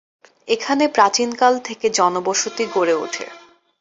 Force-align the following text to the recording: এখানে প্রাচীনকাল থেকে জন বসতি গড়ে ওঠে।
এখানে 0.47 0.83
প্রাচীনকাল 0.87 1.53
থেকে 1.59 1.87
জন 1.89 2.13
বসতি 2.23 2.63
গড়ে 2.75 2.95
ওঠে। 2.95 3.25